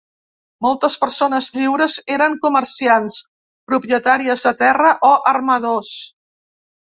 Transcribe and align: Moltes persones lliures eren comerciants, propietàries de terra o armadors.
Moltes 0.65 0.93
persones 1.01 1.49
lliures 1.57 1.97
eren 2.15 2.37
comerciants, 2.45 3.19
propietàries 3.73 4.47
de 4.49 4.55
terra 4.63 4.95
o 5.11 5.13
armadors. 5.35 5.93